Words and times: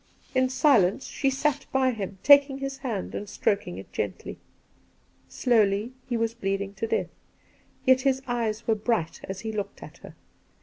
In 0.33 0.49
silence 0.49 1.05
she 1.05 1.29
sat 1.29 1.67
by 1.71 1.91
him, 1.91 2.17
taking 2.23 2.57
his 2.57 2.79
hand 2.79 3.13
and 3.13 3.29
stroking 3.29 3.77
it 3.77 3.93
gently. 3.93 4.39
Slowly 5.29 5.93
he 6.09 6.17
was 6.17 6.33
bleeding 6.33 6.73
to 6.77 6.87
death, 6.87 7.11
yet 7.85 8.01
his 8.01 8.19
eyes 8.27 8.65
were 8.65 8.73
bright 8.73 9.21
as 9.25 9.41
he 9.41 9.51
looked 9.51 9.83
at 9.83 9.99
her. 9.99 10.15